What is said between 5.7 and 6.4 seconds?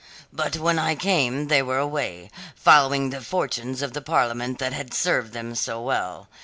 well.